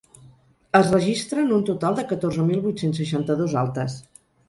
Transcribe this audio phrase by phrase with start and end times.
[0.79, 4.05] Es registren un total de catorze mil vuit-cents seixanta-dos altes.